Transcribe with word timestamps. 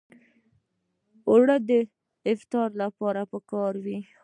اوړه 1.27 1.57
د 1.69 1.71
افطار 2.33 2.69
لپاره 2.81 3.21
پکار 3.31 3.73
وي 3.85 3.97